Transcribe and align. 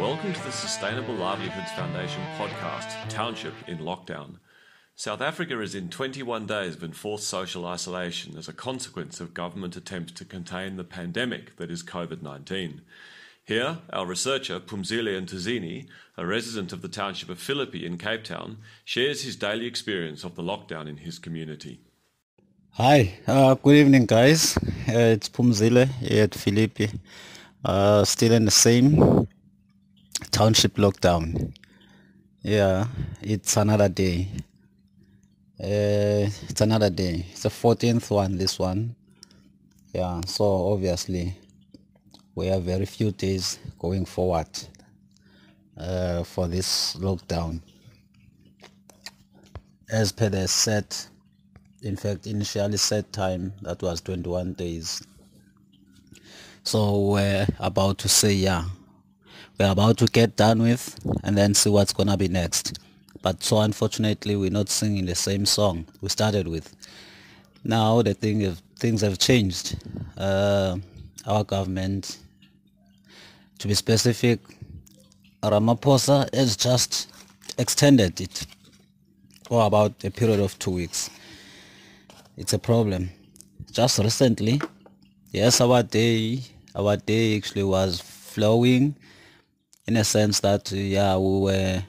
Welcome 0.00 0.34
to 0.34 0.44
the 0.44 0.52
Sustainable 0.52 1.14
Livelihoods 1.14 1.72
Foundation 1.72 2.22
podcast, 2.36 3.08
Township 3.08 3.54
in 3.66 3.78
Lockdown. 3.78 4.36
South 4.94 5.22
Africa 5.22 5.58
is 5.62 5.74
in 5.74 5.88
21 5.88 6.44
days 6.44 6.74
of 6.74 6.84
enforced 6.84 7.26
social 7.26 7.64
isolation 7.64 8.36
as 8.36 8.46
a 8.46 8.52
consequence 8.52 9.20
of 9.20 9.32
government 9.32 9.74
attempts 9.74 10.12
to 10.12 10.26
contain 10.26 10.76
the 10.76 10.84
pandemic 10.84 11.56
that 11.56 11.70
is 11.70 11.82
COVID 11.82 12.20
19. 12.20 12.82
Here, 13.46 13.78
our 13.90 14.04
researcher 14.04 14.60
Pumzile 14.60 15.18
Ntuzini, 15.18 15.86
a 16.18 16.26
resident 16.26 16.74
of 16.74 16.82
the 16.82 16.88
township 16.88 17.30
of 17.30 17.38
Philippi 17.38 17.86
in 17.86 17.96
Cape 17.96 18.24
Town, 18.24 18.58
shares 18.84 19.22
his 19.22 19.34
daily 19.34 19.64
experience 19.64 20.24
of 20.24 20.34
the 20.34 20.42
lockdown 20.42 20.86
in 20.88 20.98
his 20.98 21.18
community. 21.18 21.80
Hi, 22.72 23.14
uh, 23.26 23.54
good 23.54 23.76
evening, 23.76 24.04
guys. 24.04 24.58
Uh, 24.58 25.16
it's 25.16 25.30
Pumzile 25.30 25.88
here 25.88 26.24
at 26.24 26.34
Philippi. 26.34 26.90
Uh, 27.64 28.04
still 28.04 28.32
in 28.32 28.44
the 28.44 28.50
same 28.50 29.26
township 30.30 30.74
lockdown. 30.76 31.54
Yeah, 32.42 32.86
it's 33.22 33.56
another 33.56 33.88
day. 33.88 34.28
Uh, 35.58 36.28
it's 36.48 36.60
another 36.60 36.90
day. 36.90 37.26
It's 37.30 37.42
the 37.42 37.48
14th 37.48 38.10
one, 38.10 38.36
this 38.36 38.58
one. 38.58 38.94
Yeah, 39.94 40.20
so 40.26 40.72
obviously 40.72 41.34
we 42.34 42.46
have 42.46 42.62
very 42.64 42.84
few 42.84 43.12
days 43.12 43.58
going 43.78 44.04
forward 44.04 44.48
uh, 45.78 46.22
for 46.22 46.46
this 46.46 46.94
lockdown. 46.96 47.62
As 49.90 50.12
per 50.12 50.28
the 50.28 50.46
set, 50.46 51.08
in 51.82 51.96
fact, 51.96 52.26
initially 52.26 52.76
set 52.76 53.12
time, 53.12 53.52
that 53.62 53.80
was 53.82 54.00
21 54.02 54.52
days. 54.54 55.02
So 56.62 57.12
we're 57.12 57.46
about 57.58 57.98
to 57.98 58.08
say, 58.08 58.32
yeah, 58.32 58.64
we're 59.58 59.70
about 59.70 59.98
to 59.98 60.06
get 60.06 60.36
done 60.36 60.60
with 60.62 60.98
and 61.24 61.36
then 61.36 61.54
see 61.54 61.70
what's 61.70 61.92
to 61.92 62.16
be 62.16 62.28
next. 62.28 62.78
But 63.22 63.42
so 63.42 63.58
unfortunately, 63.60 64.36
we're 64.36 64.50
not 64.50 64.68
singing 64.68 65.06
the 65.06 65.14
same 65.14 65.46
song 65.46 65.86
we 66.00 66.08
started 66.08 66.46
with. 66.46 66.74
Now 67.64 68.02
the 68.02 68.14
thing 68.14 68.42
is, 68.42 68.62
things 68.78 69.00
have 69.00 69.18
changed. 69.18 69.76
Uh, 70.16 70.76
our 71.26 71.42
government 71.42 72.18
to 73.58 73.68
be 73.68 73.74
specific, 73.74 74.40
Ramaphosa 75.42 76.32
has 76.34 76.56
just 76.56 77.10
extended 77.58 78.20
it 78.20 78.46
for 79.48 79.66
about 79.66 80.04
a 80.04 80.10
period 80.10 80.40
of 80.40 80.58
two 80.58 80.72
weeks. 80.72 81.10
It's 82.36 82.52
a 82.52 82.58
problem. 82.58 83.10
Just 83.72 83.98
recently, 83.98 84.60
yes, 85.30 85.60
our 85.60 85.82
day, 85.82 86.42
our 86.74 86.96
day 86.96 87.36
actually 87.36 87.64
was 87.64 88.00
flowing 88.00 88.94
in 89.86 89.96
a 89.96 90.04
sense 90.04 90.40
that, 90.40 90.70
yeah, 90.72 91.16
we 91.16 91.40
were 91.40 91.82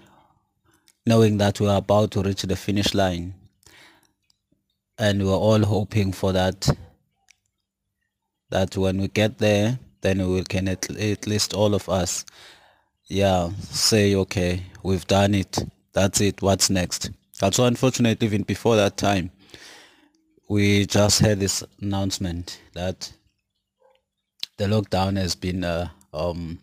knowing 1.06 1.38
that 1.38 1.60
we 1.60 1.68
were 1.68 1.76
about 1.76 2.12
to 2.12 2.22
reach 2.22 2.44
the 2.44 2.56
finish 2.56 2.94
line. 2.94 3.34
And 5.00 5.20
we 5.20 5.26
were 5.30 5.36
all 5.36 5.64
hoping 5.64 6.12
for 6.12 6.34
that, 6.34 6.70
that 8.50 8.76
when 8.76 9.00
we 9.00 9.08
get 9.08 9.38
there, 9.38 9.80
then 10.02 10.28
we 10.30 10.44
can 10.44 10.68
at, 10.68 10.90
at 10.90 11.28
least 11.28 11.54
all 11.54 11.74
of 11.76 11.88
us 11.90 12.26
yeah 13.08 13.50
say 13.62 14.16
okay 14.16 14.62
we've 14.84 15.08
done 15.08 15.34
it. 15.34 15.66
That's 15.94 16.22
it. 16.22 16.42
What's 16.42 16.70
next? 16.70 17.10
But 17.42 17.56
so 17.56 17.66
unfortunately 17.66 18.26
even 18.26 18.44
before 18.44 18.76
that 18.76 18.98
time 18.98 19.32
we 20.50 20.86
just 20.86 21.20
had 21.20 21.40
this 21.40 21.64
announcement 21.82 22.62
that 22.74 23.12
the 24.58 24.66
lockdown 24.66 25.18
has 25.18 25.36
been 25.36 25.64
uh, 25.64 25.90
um, 26.14 26.60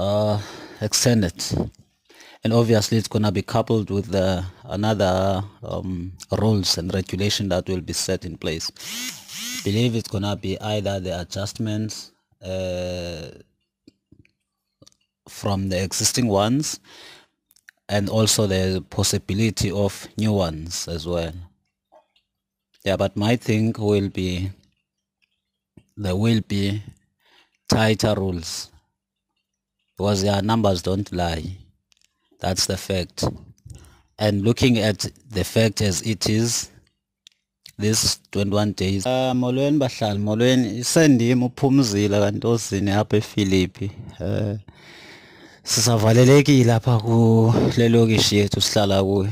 uh, 0.00 0.40
extended. 0.80 1.36
And 2.42 2.52
obviously 2.54 2.96
it's 2.96 3.08
going 3.08 3.24
to 3.24 3.32
be 3.32 3.42
coupled 3.42 3.90
with 3.90 4.06
the, 4.06 4.44
another 4.64 5.42
um, 5.62 6.12
rules 6.40 6.78
and 6.78 6.92
regulation 6.94 7.50
that 7.50 7.68
will 7.68 7.82
be 7.82 7.92
set 7.92 8.24
in 8.24 8.38
place. 8.38 8.70
Believe 9.62 9.94
it's 9.94 10.08
going 10.08 10.24
to 10.24 10.36
be 10.36 10.58
either 10.58 11.00
the 11.00 11.20
adjustments 11.20 12.12
uh, 12.42 13.28
from 15.28 15.68
the 15.68 15.82
existing 15.82 16.28
ones 16.28 16.80
and 17.88 18.08
also 18.08 18.46
the 18.46 18.82
possibility 18.88 19.70
of 19.70 20.08
new 20.16 20.32
ones 20.32 20.88
as 20.88 21.06
well. 21.06 21.32
Yeah, 22.84 22.96
but 22.96 23.16
my 23.16 23.36
thing 23.36 23.74
will 23.78 24.08
be 24.08 24.50
there 25.96 26.16
will 26.16 26.40
be 26.48 26.82
tighter 27.68 28.14
rules 28.14 28.70
because 30.00 30.22
their 30.22 30.40
numbers 30.40 30.80
don't 30.80 31.12
lie. 31.12 31.44
That's 32.38 32.64
the 32.64 32.78
fact. 32.78 33.22
And 34.18 34.40
looking 34.40 34.78
at 34.78 35.00
the 35.30 35.44
fact 35.44 35.82
as 35.82 36.00
it 36.00 36.26
is, 36.26 36.70
this 37.76 38.18
21 38.32 38.72
days 38.72 39.06
uh, 39.06 39.32
molweni 39.34 39.78
bahlali 39.78 40.18
molweni 40.18 40.78
isendima 40.78 41.46
uphumzile 41.46 42.20
kantozini 42.20 42.90
apha 42.90 43.16
ephilippi 43.16 43.90
uh, 44.20 44.56
sisavalelekile 45.62 46.72
apha 46.72 46.98
kule 46.98 47.88
lokishi 47.88 48.36
yethu 48.36 48.60
sihlala 48.60 49.04
kuyo 49.04 49.30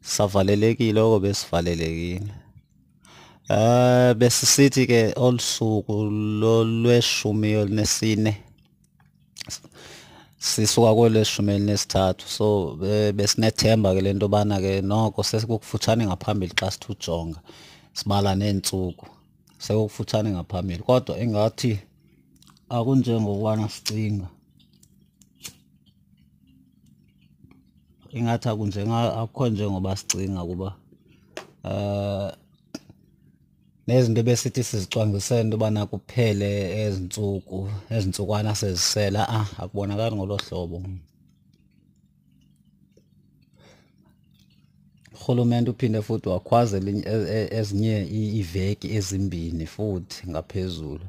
sisavalelekile 0.00 1.00
oko 1.00 1.20
besivalelekile 1.20 2.32
uh, 3.50 4.12
besisithi 4.12 4.86
ke 4.86 5.12
olusuku 5.16 6.04
lolweshumi 6.40 7.50
elinesine 7.50 8.43
sisuka 10.38 10.94
kweleshumi 10.94 11.52
elinesithathu 11.52 12.28
so 12.28 12.76
besinethemba 13.16 13.94
ke 13.94 14.00
lento 14.00 14.28
bana 14.28 14.60
ke 14.60 14.82
noko 14.82 15.22
sesikufutshane 15.22 16.06
ngaphambili 16.06 16.54
xa 16.60 16.70
sithi 16.70 16.92
ujonga 16.92 17.40
sibala 17.92 18.34
neentsuku 18.34 19.06
sekufutshane 19.58 20.30
ngaphambili. 20.30 20.82
Kodwa 20.82 21.18
ingathi 21.18 21.78
akunjengokubana 22.68 23.68
sicinga 23.68 24.28
ingathi 28.12 28.48
akunjenga 28.48 29.16
akukho 29.20 29.48
njengoba 29.48 29.96
sicinga 29.96 30.44
kuba 30.44 30.74
uh 31.64 32.43
nezinto 33.86 34.22
besithi 34.22 34.64
sizicwangcisele 34.64 35.40
into 35.40 35.56
yobana 35.56 35.86
kuphele 35.86 36.50
ezintsuku 36.84 37.58
ezintsukwana 37.90 38.54
sezisela 38.54 39.28
ah 39.28 39.46
akubonakali 39.62 40.16
ngolo 40.16 40.36
hlobo. 40.36 40.82
Urhulumente 45.14 45.70
uphinde 45.70 46.02
futhi 46.02 46.28
wakhwazela 46.28 46.90
ezinye 47.58 47.96
iiveki 48.18 48.86
ezimbini 48.96 49.66
futhi 49.66 50.30
ngaphezulu 50.30 51.06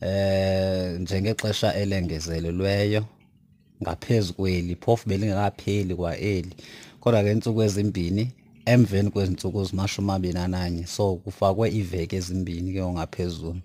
eh 0.00 1.00
njengexesha 1.00 1.74
elengezelelweyo 1.74 3.04
ngaphezu 3.82 4.34
kweli 4.34 4.76
phofu 4.76 5.08
belingekapheli 5.08 5.94
kwa 5.94 6.18
eli. 6.18 6.54
Kodwa 7.00 7.22
ke 7.22 7.30
intsuku 7.32 7.62
ezimbini 7.62 8.32
emveni 8.72 9.10
kwezinsuku 9.10 9.60
ezimashumi 9.62 10.08
amabini 10.08 10.38
ananye 10.38 10.84
so 10.86 11.04
kufakwe 11.22 11.66
iveki 11.80 12.16
ezimbini 12.16 12.72
ke 12.74 12.82
ngaphezulu. 12.94 13.60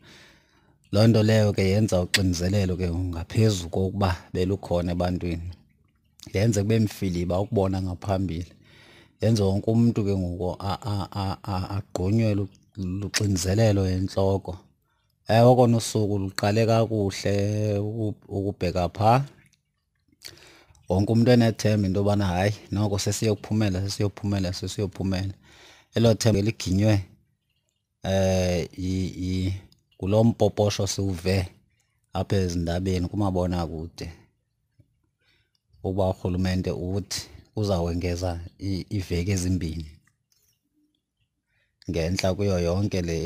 Loo 0.92 1.08
nto 1.08 1.24
leyo 1.24 1.54
ke 1.54 1.64
yenza 1.72 2.02
uxinizelelo 2.06 2.74
ke 2.78 2.88
ngaphezu 2.92 3.70
kokuba 3.74 4.10
belukhona 4.34 4.92
ebantwini. 4.92 5.50
Yenze 6.34 6.62
kube 6.62 6.80
mfiliba 6.80 7.40
ukubona 7.40 7.82
ngaphambili. 7.82 8.52
Yenze 9.22 9.44
wonke 9.44 9.72
umuntu 9.72 10.04
ke 10.06 10.14
ngoku 10.18 10.50
agqunywe 11.76 12.48
luxinizelelo 13.02 13.88
entloko. 13.88 14.58
Ewe 15.28 15.56
kona 15.56 15.78
usuku 15.78 16.18
luqale 16.20 16.66
kakuhle 16.66 17.36
ukubheka 18.36 18.90
phaa. 18.90 19.26
Wonke 20.90 21.12
umuntu 21.12 21.32
enethemba 21.32 21.88
into 21.88 22.00
yobana 22.00 22.26
hayi 22.26 22.54
noko 22.72 23.00
sesiyokuphumela 23.00 23.82
sesiyokuphumela 23.82 24.54
sesiyokuphumela. 24.54 25.34
Elo 25.96 26.14
themba 26.14 26.42
liginywe 26.42 26.94
eh 28.04 29.54
kulo 29.98 30.24
mpoposho 30.24 30.88
siwuve 30.88 31.48
apha 32.14 32.36
ezindabeni 32.36 33.08
kumabonakude 33.08 34.08
ukuba 35.84 36.10
urhulumente 36.10 36.72
uthi 36.72 37.22
uzawengeza 37.56 38.40
iiveki 38.70 39.32
ezimbini 39.36 39.90
ngentla 41.90 42.34
kuyo 42.36 42.60
yonke 42.68 43.02
le 43.02 43.20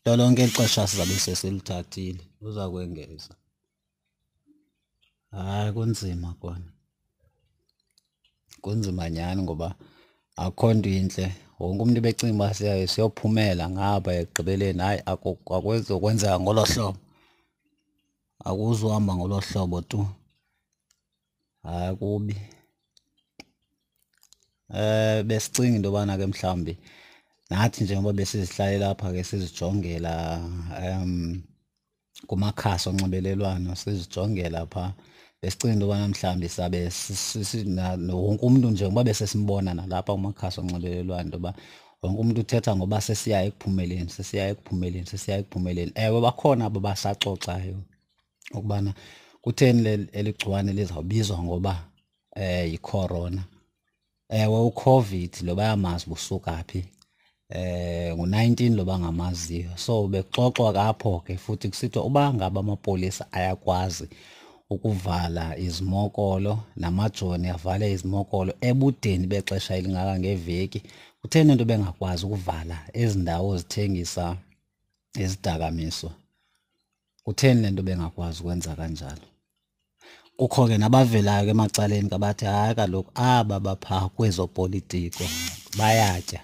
nto 0.00 0.16
lonke 0.16 0.44
ixesha 0.44 0.86
sizabe 0.86 1.14
sesilithathile 1.24 2.22
uza 2.46 2.64
kwengeza. 2.70 3.32
Hayi 5.30 5.72
kunzima 5.72 6.34
kona. 6.40 6.68
Kunzima 8.62 9.10
nyhani 9.10 9.42
ngoba 9.42 9.74
akukho 10.36 10.74
nto 10.74 10.88
intle. 10.88 11.26
Wonke 11.58 11.82
umuntu 11.82 12.00
becinga 12.00 12.34
uba 12.34 12.54
siyophumela 12.54 13.70
ngapha 13.70 14.10
ekugqibeleni 14.20 14.82
hayi 14.82 15.00
akwezokwenzeka 15.54 16.40
ngolo 16.40 16.64
hlobo. 16.64 16.98
Akuzuhamba 18.44 19.12
ngolo 19.16 19.40
hlobo 19.40 19.80
tu. 19.80 20.00
Hayi 21.62 21.96
kubi 21.96 22.36
eh 24.74 25.22
besicinga 25.26 25.76
into 25.76 25.88
yobana 25.88 26.16
ke 26.18 26.26
mhlawumbi 26.26 26.78
nathi 27.50 27.84
njengoba 27.84 28.12
besizihlalela 28.12 28.86
lapha 28.86 29.12
ke 29.12 29.24
sizijongela 29.24 30.38
um 30.78 31.42
kumakhasi 32.26 32.88
onxibelelwano 32.88 33.74
sizijongela 33.76 34.66
pha 34.66 34.94
besicinga 35.42 35.72
into 35.72 35.86
yobana 35.86 36.08
mhlawumbi 36.08 36.48
sabe 36.48 36.90
wonke 38.12 38.46
umntu 38.46 38.70
njengoba 38.70 39.04
besesimbona 39.04 39.74
nalapha 39.74 40.12
kumakhasi 40.12 40.60
onxibelelwano 40.60 41.22
into 41.22 41.36
yoba 41.36 41.54
wonke 42.02 42.20
umntu 42.20 42.40
uthetha 42.40 42.76
ngoba 42.76 43.00
sesiya 43.00 43.44
ekuphumeleni 43.44 44.10
sesiya 44.10 44.48
ekuphumeleni 44.48 45.06
sesiya 45.06 45.38
ekuphumeleni. 45.38 45.92
Ewe 45.94 46.20
bakhona 46.20 46.64
abo 46.64 46.80
basaxoxayo 46.80 47.76
ukubana 48.52 48.94
kutheni 49.42 50.08
eligciwane 50.12 50.72
lizawubizwa 50.72 51.42
ngoba 51.42 51.84
eh 52.36 52.72
yicorona. 52.72 53.44
Ewe 54.28 54.60
ucovid 54.60 55.36
lo 55.42 55.54
bayamazi 55.54 56.06
busuka 56.06 56.64
phi 56.68 56.84
eh 57.48 58.12
ngu19 58.14 58.76
lo 58.76 58.84
bangamaziyo. 58.84 59.70
So 59.76 60.08
bexoxwa 60.08 60.72
kapho 60.72 61.20
ke 61.20 61.36
futhi 61.36 61.68
kusithiwa 61.68 62.04
uba 62.04 62.34
ngaba 62.34 62.60
amapolisa 62.60 63.32
ayakwazi 63.32 64.08
ukuvala 64.70 65.58
izimokolo 65.58 66.52
namajoni 66.76 67.48
avale 67.48 67.92
izimokolo 67.92 68.52
ebudeni 68.68 69.26
bexesha 69.26 69.76
elingaka 69.76 70.18
ngeveki 70.18 70.80
kutheni 71.20 71.52
into 71.52 71.64
bengakwazi 71.64 72.26
ukuvala 72.26 72.76
ezi 72.92 73.18
ndawo 73.18 73.56
zithengisa 73.58 74.36
izidakamiswa 75.22 76.12
kutheni 77.24 77.62
lento 77.62 77.82
bengakwazi 77.82 78.40
ukwenza 78.40 78.76
kanjalo? 78.76 79.26
Kukho 80.36 80.66
ke 80.68 80.78
nabavelayo 80.78 81.44
ke 81.44 81.50
emacaleni 81.50 82.08
kabathi 82.08 82.44
hayi 82.44 82.74
kaloku 82.74 83.10
aba 83.14 83.60
bapha 83.60 84.08
kwezopolitiko 84.08 85.24
bayatya. 85.78 86.40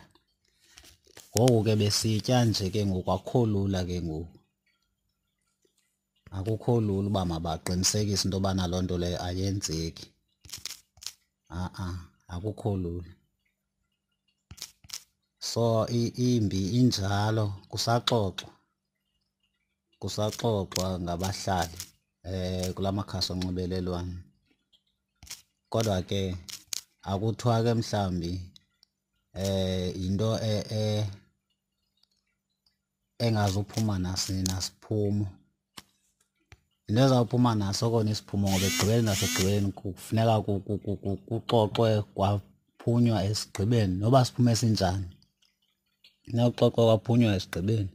Ngoku 1.37 1.65
ke 1.65 1.77
besitya 1.77 2.45
nje 2.45 2.71
ke 2.71 2.87
ngoku 2.87 3.13
akukho 3.13 3.47
lula 3.47 3.85
ke 3.85 4.03
ngoku. 4.03 4.36
Akukho 6.37 6.73
lula 6.87 7.09
uba 7.11 7.23
mabaqinisekise 7.31 8.25
into 8.25 8.37
yobana 8.37 8.65
loo 8.71 8.83
nto 8.83 8.97
leyo 9.03 9.19
ayenzeki. 9.27 10.07
A-a 11.61 11.87
akukho 12.35 12.71
lula. 12.83 13.11
So 15.51 15.87
imbi 15.89 16.61
injalo 16.79 17.45
kusaxoxwa 17.71 18.51
kusaxoxwa 20.01 20.87
ngabahlali 21.05 21.79
eh 22.31 22.69
kulamakhasi 22.75 23.31
onxibelelwano. 23.33 24.17
Kodwa 25.73 25.99
ke 26.09 26.21
akuthiwa 27.11 27.57
ke 27.65 27.73
mhlambi 27.79 28.33
eh 29.35 29.89
into 30.05 30.31
e 30.43 31.07
engazuphuma 33.25 33.95
nasiphumo. 33.99 35.27
Into 36.89 37.01
ezawuphuma 37.05 37.55
naso 37.55 37.91
kona 37.91 38.11
isiphumo 38.11 38.49
ngoba 38.49 38.67
ekugqibeleni 38.67 39.07
nasekugqibeleni 39.07 39.73
kufuneka 39.79 40.35
kuxoxwe 41.29 41.91
kwaphunywa 42.15 43.19
esigqibeni. 43.31 43.95
Noba 44.01 44.25
siphume 44.27 44.53
sinjani 44.61 45.07
funeka 46.25 46.51
kuxoxwe 46.51 46.83
kwaphunywa 46.89 47.37
esigqibeni 47.39 47.91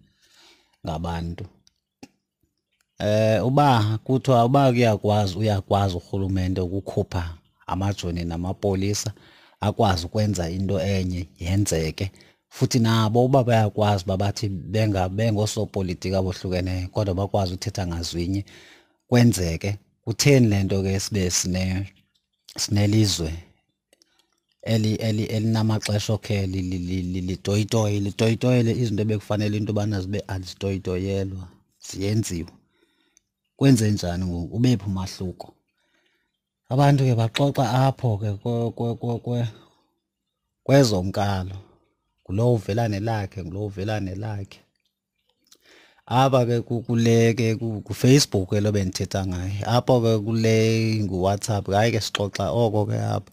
ngabantu. 0.84 1.46
Eh 3.00 3.40
uba 3.48 3.68
kuthiwa 4.06 4.46
uba 4.46 4.72
kuyakwazi 4.72 5.34
uyakwazi 5.38 5.96
urhulumente 5.96 6.62
ukukhupha 6.62 7.24
amajoni 7.68 8.24
namapolisa 8.26 9.14
akwazi 9.62 10.06
ukwenza 10.06 10.50
into 10.50 10.80
enye 10.80 11.28
yenzeke. 11.40 12.12
Futhi 12.50 12.80
nabo 12.80 13.26
uba 13.26 13.44
bayakwazi 13.44 14.04
babathi 14.06 14.50
bengoosopolitiki 15.18 16.16
abohlukeneyo 16.16 16.88
kodwa 16.94 17.14
bakwazi 17.16 17.54
uthetha 17.54 17.88
ngazwinye 17.88 18.46
kwenzeke 19.12 19.72
kutheni 20.04 20.48
le 20.48 20.64
nto 20.64 20.78
ke 20.84 21.00
sibe 21.00 21.30
sine 21.38 21.64
sinelizwe 22.62 23.32
eli 24.74 24.92
eli 25.08 25.24
elinamaxesha 25.36 26.14
okhe 26.14 26.48
litoyitoye 27.28 28.00
litoyitoyele 28.06 28.72
izinto 28.82 29.02
ebekufanele 29.04 29.56
into 29.58 29.72
yobana 29.72 30.02
zibe 30.04 30.20
azitoyitoyelwa 30.34 31.46
ziyenziwe. 31.88 32.52
Kwenze 33.58 33.92
njani 33.92 34.26
ngoku? 34.26 34.56
Ubephi 34.56 34.86
umahluko? 34.86 35.48
Abantu 36.70 37.04
ke 37.04 37.16
baxoxa 37.16 37.66
apho 37.86 38.10
ke 38.22 38.30
kwezonkalo 40.66 41.58
ngulo 42.24 42.54
uvela 42.54 42.84
nelakhe 42.88 43.44
ngulo 43.44 43.66
uvela 43.66 44.00
nelakhe. 44.00 44.60
Apha 46.20 46.42
ke 46.50 46.58
kule 46.88 47.34
ke 47.40 47.48
kuFacebook 47.88 48.50
ke 48.52 48.58
lo 48.64 48.70
bendithetha 48.76 49.22
ngayo 49.32 49.64
apho 49.76 49.96
ke 50.04 50.14
kule 50.26 50.58
nguWhatsApp 51.08 51.66
hayi 51.72 51.90
ke 51.96 52.00
sixoxa 52.06 52.46
oko 52.64 52.82
ke 52.92 52.98
apha 53.16 53.32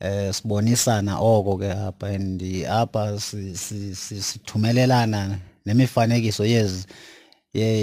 eh 0.00 0.28
sibonisana 0.36 1.14
oko 1.32 1.52
ke 1.62 1.70
apha 1.88 2.06
and 2.16 2.42
apha 2.68 3.02
sithumelelana 4.26 5.20
nemifanekiso 5.66 6.44
yezi 6.44 6.82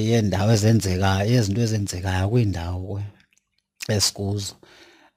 yendawo 0.10 0.52
ezenzekayo 0.56 1.26
izinto 1.40 1.62
ezenzekayo 1.66 2.30
kwiindawo 2.32 3.02
esikuzo. 3.96 4.56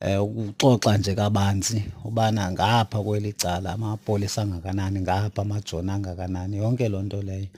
Eh 0.00 0.22
ukuxoxa 0.22 0.98
nje 0.98 1.14
kabanzi 1.14 1.78
ubana 2.04 2.52
ngapha 2.52 2.98
kweli 3.02 3.32
cala 3.32 3.72
amapolisa 3.72 4.42
angakanani 4.42 5.00
ngapha 5.00 5.42
amajoni 5.42 5.90
angakanani 5.90 6.56
yonke 6.56 6.88
loo 6.88 7.02
nto 7.02 7.22
leyo. 7.22 7.48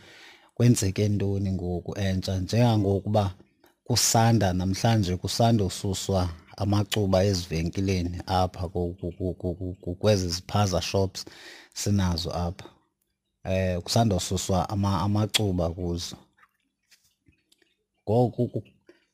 Kwenzeke 0.62 1.08
ntoni 1.08 1.52
ngoku 1.52 1.98
entsha? 1.98 2.38
Njengangokuba 2.38 3.34
kusanda 3.84 4.52
namhlanje 4.52 5.16
kusanda 5.16 5.64
ususwa 5.64 6.28
amacuba 6.56 7.24
ezivenkileni 7.24 8.18
apha 8.26 8.68
kwezi 10.00 10.28
ziphaza 10.28 10.80
shops 10.82 11.24
sinazo 11.74 12.30
apha. 12.34 12.68
Eh 13.44 13.80
kusanda 13.80 14.16
ususwa 14.16 14.68
amacuba 15.04 15.70
kuzo. 15.70 16.16
Ngoku 18.04 18.62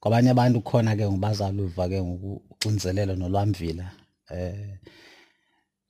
kwabanye 0.00 0.30
abantu 0.30 0.60
khona 0.60 0.96
ke 0.96 1.04
ngobazaluva 1.08 1.88
ke 1.88 2.02
ngokuxinzelelo 2.02 3.16
nolwamvila 3.16 3.86
eh 4.30 4.78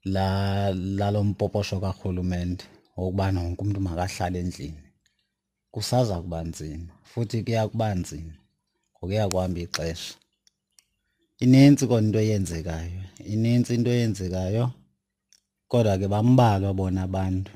la 0.05 0.71
lalompoposho 0.99 1.81
karhulumente 1.81 2.65
wokubana 2.97 3.43
wonke 3.43 3.62
umuntu 3.62 3.81
makahlale 3.81 4.38
endlini. 4.38 4.88
Kusaza 5.73 6.17
kuba 6.23 6.41
nzima 6.51 6.93
futhi 7.11 7.43
kuya 7.45 7.69
kuba 7.69 7.95
nzima 7.95 8.35
ngokuya 8.97 9.29
kuhamba 9.31 9.61
ixesha. 9.61 10.15
Inintsi 11.45 11.87
kona 11.87 12.07
into 12.07 12.19
eyenzekayo 12.19 13.03
inintsi 13.33 13.71
into 13.75 13.91
eyenzekayo 13.91 14.65
kodwa 15.71 15.99
ke 16.01 16.07
bambalwa 16.09 16.71
bona 16.79 17.03
abantu 17.09 17.53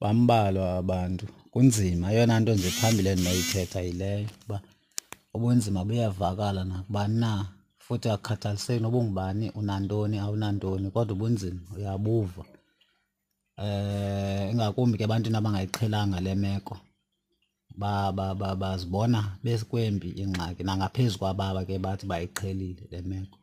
bambalwa 0.00 0.66
abantu. 0.80 1.26
Kunzima 1.52 2.12
eyona 2.12 2.40
nto 2.40 2.52
nje 2.54 2.70
phambili 2.78 3.08
endinoyithetha 3.08 3.80
yileyo 3.86 4.28
uba 4.44 4.58
ubunzima 5.34 5.80
buyavakala 5.84 6.64
nakubani 6.64 7.16
na 7.22 7.32
futhi 7.84 8.08
akukhathaliseki 8.08 8.82
noba 8.82 8.98
ungubani 8.98 9.46
unantoni 9.60 10.16
awunantoni 10.18 10.86
kodwa 10.94 11.12
ubunzima 11.16 11.60
uyabuva 11.76 12.44
eh 13.64 14.50
ingakumbi 14.52 14.98
ke 14.98 15.04
ebantwini 15.04 15.38
abangayiqhelanga 15.38 16.18
le 16.20 16.34
meko 16.34 16.76
bazibona 18.60 19.20
bekwembi 19.44 20.08
ingxaki 20.22 20.62
nangaphezu 20.64 21.18
kwababa 21.18 21.60
ke 21.68 21.78
bathi 21.78 22.04
bayiqhelile 22.10 22.84
le 22.92 23.00
meko. 23.02 23.38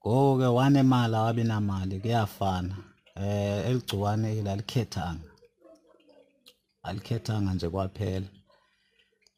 Ngoku 0.00 0.38
ke 0.40 0.48
wanemali 0.56 1.14
awabi 1.16 1.44
namali 1.44 2.00
kuyafana. 2.02 2.76
Eh 3.16 3.66
eligciwane 3.68 4.42
lalikhethanga 4.46 5.30
alikhethanga 6.82 7.54
nje 7.54 7.68
kwaphela. 7.68 8.28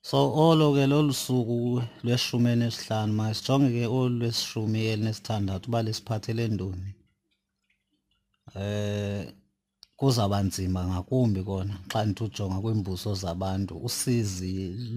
So 0.02 0.18
olo 0.46 0.74
ke 0.74 0.86
lolu 0.86 1.12
suku 1.12 1.82
lweshumi 2.04 2.50
elinesihlanu 2.50 3.12
masijonge 3.12 3.68
ke 3.76 3.86
olu 3.86 4.14
lwesishumi 4.18 4.80
elinesithandathu 4.92 5.68
uba 5.68 5.82
lisiphathele 5.82 6.48
ntoni? 6.48 7.01
Eh 8.60 9.34
kuzawuba 9.98 10.38
nzima 10.48 10.80
ngakumbi 10.88 11.40
kona 11.48 11.74
xa 11.90 12.00
ndithi 12.04 12.22
ujonga 12.24 12.58
kwiimbuso 12.62 13.10
zabantu. 13.22 13.74
Usizi 13.86 14.52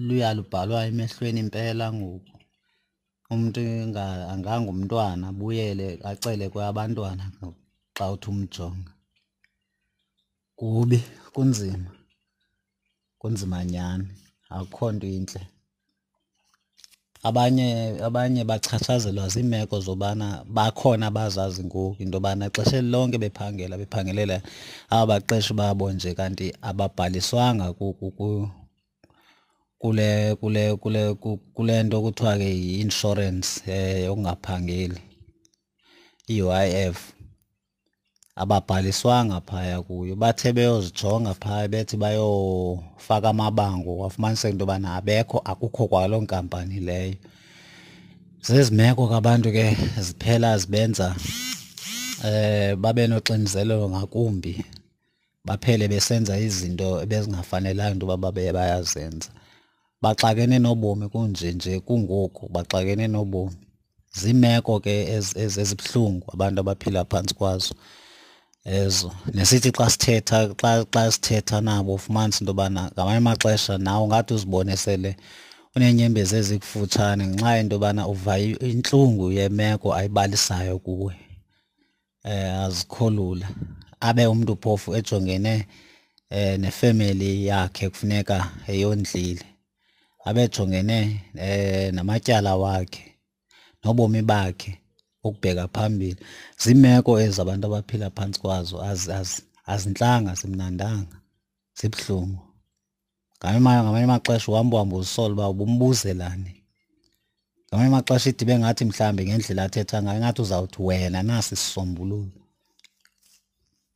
luyalubhalwa 0.06 0.86
emehlweni 0.90 1.40
impela 1.44 1.86
ngoku. 1.96 2.34
Umntu 3.32 3.60
angangumntwana 4.32 5.26
buyele 5.38 5.86
acele 6.10 6.44
kwabantwana 6.52 7.24
xa 7.96 8.04
uthi 8.14 8.28
umjonga. 8.32 8.92
Kubi 10.58 10.98
kunzima. 11.34 11.90
Kunzima 13.20 13.58
nyhani 13.64 14.08
akukho 14.54 14.86
nto 14.92 15.06
intle. 15.18 15.42
Abanye 17.28 17.68
abanye 18.08 18.42
bachatshazelwa 18.50 19.28
ziimeko 19.32 19.76
zobana 19.86 20.44
bakhona 20.56 21.06
abazazi 21.06 21.64
ngoku 21.64 22.02
into 22.02 22.16
yobana 22.16 22.50
xesha 22.54 22.80
lonke 22.82 23.18
bephangela 23.18 23.74
bephangelela 23.80 24.36
aba 24.90 25.06
baqeshi 25.06 25.52
babo 25.54 25.92
nje 25.92 26.14
kanti 26.18 26.46
ababhaliswanga 26.62 27.66
kule 29.78 30.34
kule 30.40 30.76
kule 30.76 31.14
kule 31.54 31.82
nto 31.82 32.02
kuthiwa 32.02 32.38
ke 32.38 32.48
yi-insurance 32.62 33.48
eh 33.66 34.04
yokungaphangeli 34.04 35.00
i-U_I_F 36.28 37.15
ababhaliswanga 38.36 39.40
phaya 39.40 39.82
kuyo 39.82 40.16
bathe 40.16 40.52
beyozijonga 40.52 41.34
phaya 41.34 41.68
bethi 41.68 41.96
bayofaka 41.96 43.28
amabango 43.28 43.98
wafumaniseka 43.98 44.48
into 44.52 44.62
yobana 44.64 44.94
abekho 44.94 45.38
akukho 45.38 45.86
kwaloo 45.88 46.20
nkampani 46.20 46.80
leyo. 46.80 47.14
Zezi 48.42 48.74
meko 48.74 49.08
ke 49.08 49.52
ke 49.52 49.76
ziphela 50.00 50.58
zibenza 50.58 51.16
eh 52.24 52.76
babe 52.76 53.06
noxinizelelo 53.06 53.88
ngakumbi 53.90 54.64
baphele 55.44 55.88
besenza 55.88 56.38
izinto 56.38 57.02
ebezingafanelanga 57.02 57.92
into 57.92 58.06
yoba 58.06 58.16
babe 58.16 58.52
bayazenza. 58.52 59.30
Baxakene 60.02 60.58
nobomi 60.58 61.08
kunje 61.08 61.52
nje 61.52 61.80
kungoku 61.80 62.48
baxakene 62.52 63.08
nobomi. 63.08 63.56
Ziimeko 64.12 64.80
ke 64.80 64.94
ezibuhlungu 65.36 66.26
abantu 66.34 66.60
abaphila 66.60 67.04
phantsi 67.04 67.34
kwazo 67.34 67.74
ezo. 68.66 69.12
Nesithi 69.34 69.70
xa 69.70 69.90
sithetha 69.90 70.38
xa 70.60 70.84
xa 70.94 71.12
sithetha 71.12 71.60
nabo 71.60 71.94
ufumanise 71.94 72.40
into 72.40 72.52
yobana 72.52 72.90
ngamanye 72.92 73.18
amaxesha 73.18 73.78
nawe 73.78 74.04
ungathi 74.04 74.34
uzibone 74.34 74.76
sele 74.76 75.16
uneenyembezi 75.74 76.36
ezikufutshane 76.36 77.26
ngenxa 77.26 77.56
yento 77.56 77.74
yobana 77.76 78.02
uva 78.12 78.38
intlungu 78.38 79.32
yemeko 79.32 79.94
ayibalisayo 79.94 80.78
kuwe. 80.78 81.14
Um 82.24 82.64
azikho 82.64 83.10
lula. 83.10 83.48
Abe 84.00 84.26
umntu 84.26 84.56
phofu 84.62 84.94
ejongene 84.98 85.66
um 86.30 86.60
nefemeli 86.60 87.46
yakhe 87.46 87.90
kufuneka 87.90 88.50
eyondlile. 88.66 89.46
Abe 90.24 90.42
abejongene 90.42 90.98
um 91.34 91.94
namatyala 91.94 92.56
wakhe 92.56 93.04
nobomi 93.84 94.22
bakhe 94.22 94.78
ukubheka 95.28 95.68
phambili. 95.74 96.20
Ziimeko 96.62 97.20
ezabantu 97.20 97.64
abaphila 97.66 98.10
phantsi 98.16 98.40
kwazo 98.40 98.76
azintlanga 99.72 100.32
zimnandanga 100.40 101.16
zibuhlungu. 101.78 102.42
Ngamanye 103.38 104.04
amaxesha 104.04 104.52
uhamba 104.52 104.76
uhamba 104.76 104.96
uzisola 104.96 105.32
uba 105.34 105.48
ubumbuzelane 105.52 106.52
ngamanye 107.68 107.88
amaxesha 107.90 108.30
idibe 108.30 108.58
ngathi 108.58 108.84
mhlawumbi 108.84 109.22
ngendlela 109.26 109.62
athetha 109.64 110.02
ngayo 110.02 110.18
ingathi 110.18 110.40
uzawuthi 110.42 110.78
wena 110.86 111.22
nasi 111.22 111.56
sisombululo 111.56 112.46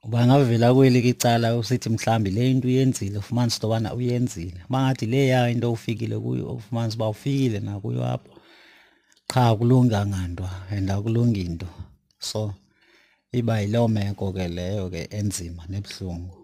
uba 0.05 0.27
ngavela 0.27 0.75
kweli 0.75 1.01
icala 1.11 1.57
usithi 1.61 1.89
mhlawumbi 1.91 2.31
le 2.31 2.51
into 2.51 2.69
uyenzile 2.69 3.19
ufumanise 3.19 3.57
into 3.57 3.67
yobana 3.67 3.95
uyenzile. 3.95 4.61
Uba 4.69 4.79
ngathi 4.83 5.07
le 5.07 5.27
ya 5.27 5.51
into 5.51 5.73
ufikile 5.73 6.19
kuyo 6.19 6.47
ufumanise 6.53 6.97
uba 6.97 7.09
ufikile 7.09 7.61
nakuyo 7.61 8.05
apho 8.07 8.40
qha 9.31 9.43
akulunganga 9.51 10.21
nto 10.29 10.47
and 10.75 10.91
akulungi 10.91 11.45
nto. 11.49 11.69
So 12.19 12.55
iba 13.39 13.61
yiloo 13.63 13.89
meko 13.89 14.33
ke 14.33 14.49
leyo 14.49 14.91
ke 14.91 15.03
enzima 15.19 15.63
nebuhlungu. 15.71 16.37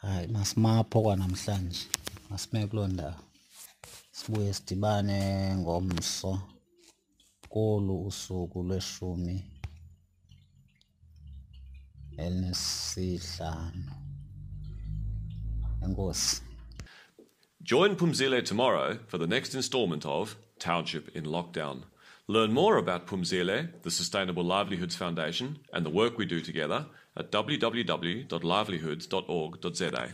Hayi 0.00 0.26
masimapho 0.26 1.02
kwanamhlanje. 1.02 1.86
Masime 2.30 2.66
kuloo 2.66 2.88
ndawo. 2.88 3.14
Sibuye 4.10 4.54
sidibane 4.54 5.18
ngomso 5.56 6.40
kolu 7.48 8.06
usuku 8.06 8.62
lweshumi 8.62 9.44
elinesihlanu. 12.16 13.92
Enkosi. 15.84 16.42
Join 17.62 17.96
Pumzile 17.96 18.42
tomorrow 18.42 18.98
for 19.06 19.18
the 19.18 19.26
next 19.26 19.54
installment 19.54 20.04
of 20.06 20.36
Township 20.58 21.16
in 21.16 21.24
Lockdown. 21.24 21.84
Learn 22.26 22.52
more 22.52 22.76
about 22.76 23.06
Pumzile, 23.06 23.68
the 23.82 23.90
Sustainable 23.90 24.44
Livelihoods 24.44 24.96
Foundation, 24.96 25.60
and 25.72 25.86
the 25.86 25.90
work 25.90 26.18
we 26.18 26.26
do 26.26 26.40
together 26.40 26.86
at 27.16 27.30
www.livelihoods.org.za. 27.32 30.12